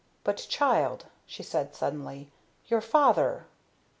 "But, 0.23 0.47
child," 0.49 1.05
she 1.27 1.43
said 1.43 1.75
suddenly, 1.75 2.31
"your 2.67 2.81
father!" 2.81 3.45